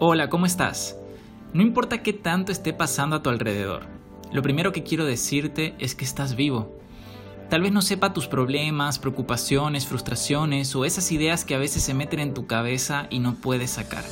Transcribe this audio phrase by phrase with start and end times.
[0.00, 0.96] Hola, ¿cómo estás?
[1.52, 3.86] No importa qué tanto esté pasando a tu alrededor,
[4.32, 6.76] lo primero que quiero decirte es que estás vivo.
[7.48, 11.94] Tal vez no sepa tus problemas, preocupaciones, frustraciones o esas ideas que a veces se
[11.94, 14.02] meten en tu cabeza y no puedes sacar.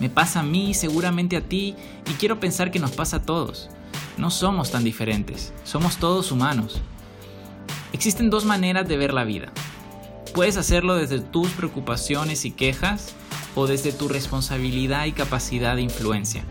[0.00, 1.76] Me pasa a mí, seguramente a ti,
[2.10, 3.70] y quiero pensar que nos pasa a todos.
[4.18, 6.82] No somos tan diferentes, somos todos humanos.
[7.92, 9.52] Existen dos maneras de ver la vida.
[10.34, 13.14] Puedes hacerlo desde tus preocupaciones y quejas
[13.54, 16.44] o desde tu responsabilidad y capacidad de influencia.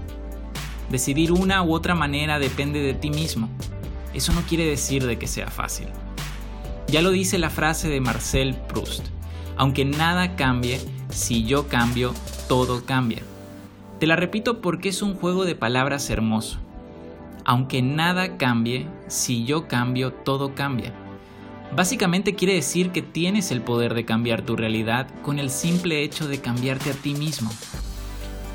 [0.90, 3.50] Decidir una u otra manera depende de ti mismo.
[4.14, 5.88] Eso no quiere decir de que sea fácil.
[6.88, 9.06] Ya lo dice la frase de Marcel Proust.
[9.56, 12.14] Aunque nada cambie, si yo cambio,
[12.48, 13.22] todo cambia.
[14.00, 16.58] Te la repito porque es un juego de palabras hermoso.
[17.46, 20.94] Aunque nada cambie, si yo cambio, todo cambia.
[21.76, 26.28] Básicamente quiere decir que tienes el poder de cambiar tu realidad con el simple hecho
[26.28, 27.52] de cambiarte a ti mismo.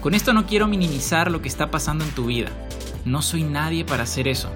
[0.02, 2.50] Con esto no quiero minimizar lo que está pasando en tu vida.
[3.04, 4.51] No soy nadie para hacer eso.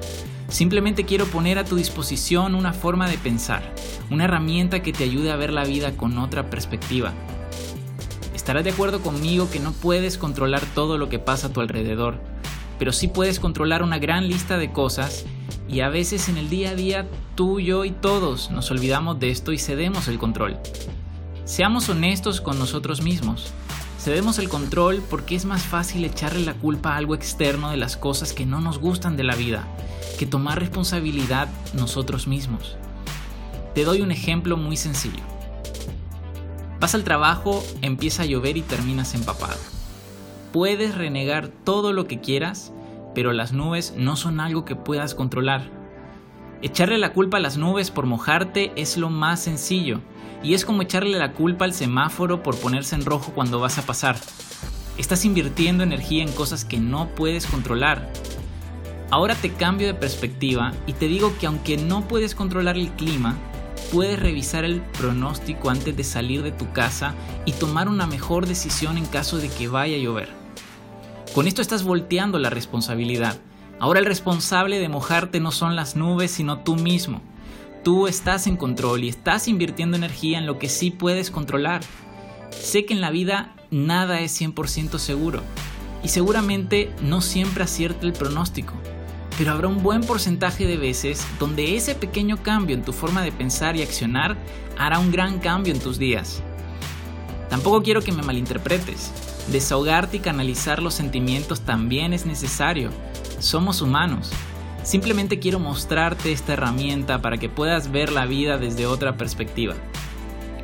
[0.49, 3.63] Simplemente quiero poner a tu disposición una forma de pensar,
[4.11, 7.13] una herramienta que te ayude a ver la vida con otra perspectiva.
[8.35, 12.19] Estarás de acuerdo conmigo que no puedes controlar todo lo que pasa a tu alrededor,
[12.79, 15.27] pero sí puedes controlar una gran lista de cosas
[15.69, 19.31] y a veces en el día a día tú, yo y todos nos olvidamos de
[19.31, 20.57] esto y cedemos el control.
[21.45, 23.53] Seamos honestos con nosotros mismos.
[23.99, 27.97] Cedemos el control porque es más fácil echarle la culpa a algo externo de las
[27.97, 29.67] cosas que no nos gustan de la vida
[30.19, 32.77] que tomar responsabilidad nosotros mismos.
[33.75, 35.23] Te doy un ejemplo muy sencillo.
[36.81, 39.59] Vas al trabajo, empieza a llover y terminas empapado.
[40.53, 42.73] Puedes renegar todo lo que quieras,
[43.15, 45.71] pero las nubes no son algo que puedas controlar.
[46.63, 50.01] Echarle la culpa a las nubes por mojarte es lo más sencillo,
[50.43, 53.83] y es como echarle la culpa al semáforo por ponerse en rojo cuando vas a
[53.83, 54.17] pasar.
[54.97, 58.11] Estás invirtiendo energía en cosas que no puedes controlar.
[59.11, 63.37] Ahora te cambio de perspectiva y te digo que aunque no puedes controlar el clima,
[63.93, 67.15] puedes revisar el pronóstico antes de salir de tu casa
[67.47, 70.29] y tomar una mejor decisión en caso de que vaya a llover.
[71.35, 73.39] Con esto estás volteando la responsabilidad.
[73.79, 77.21] Ahora el responsable de mojarte no son las nubes, sino tú mismo.
[77.85, 81.83] Tú estás en control y estás invirtiendo energía en lo que sí puedes controlar.
[82.51, 85.43] Sé que en la vida nada es 100% seguro
[86.03, 88.73] y seguramente no siempre acierta el pronóstico,
[89.37, 93.33] pero habrá un buen porcentaje de veces donde ese pequeño cambio en tu forma de
[93.33, 94.37] pensar y accionar
[94.77, 96.43] hará un gran cambio en tus días.
[97.49, 99.13] Tampoco quiero que me malinterpretes.
[99.51, 102.91] Desahogarte y canalizar los sentimientos también es necesario.
[103.39, 104.31] Somos humanos.
[104.83, 109.75] Simplemente quiero mostrarte esta herramienta para que puedas ver la vida desde otra perspectiva.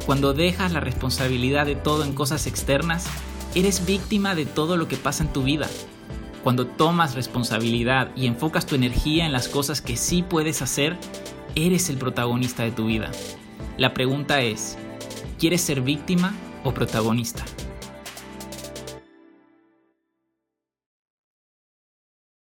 [0.05, 3.07] Cuando dejas la responsabilidad de todo en cosas externas,
[3.55, 5.67] eres víctima de todo lo que pasa en tu vida.
[6.43, 10.99] Cuando tomas responsabilidad y enfocas tu energía en las cosas que sí puedes hacer,
[11.55, 13.11] eres el protagonista de tu vida.
[13.79, 14.77] La pregunta es,
[15.39, 16.35] ¿quieres ser víctima
[16.65, 17.45] o protagonista?